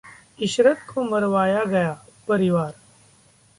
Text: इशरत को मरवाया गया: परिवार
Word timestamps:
इशरत 0.39 0.79
को 0.93 1.03
मरवाया 1.03 1.63
गया: 1.65 1.93
परिवार 2.27 2.73